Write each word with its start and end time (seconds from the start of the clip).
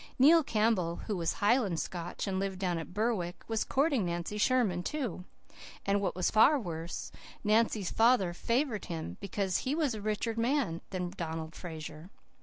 Neil 0.17 0.43
Campbell, 0.43 1.01
who 1.05 1.15
was 1.15 1.33
Highland 1.33 1.79
Scotch 1.79 2.25
and 2.25 2.39
lived 2.39 2.57
down 2.57 2.79
at 2.79 2.91
Berwick, 2.91 3.43
was 3.47 3.63
courting 3.63 4.03
Nancy 4.03 4.35
Sherman, 4.39 4.81
too; 4.81 5.25
and, 5.85 6.01
what 6.01 6.15
was 6.15 6.31
far 6.31 6.57
worse, 6.59 7.11
Nancy's 7.43 7.91
father 7.91 8.33
favoured 8.33 8.85
him, 8.85 9.17
because 9.19 9.59
he 9.59 9.75
was 9.75 9.93
a 9.93 10.01
richer 10.01 10.33
man 10.35 10.81
than 10.89 11.11
Donald 11.11 11.53
Fraser. 11.53 12.09